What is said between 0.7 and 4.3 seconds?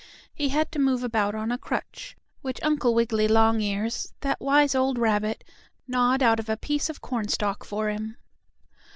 to move about on a crutch, which Uncle Wiggily Longears,